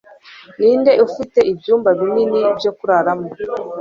[0.57, 3.27] Ninde Ufite Ibyumba binini byo kuraramo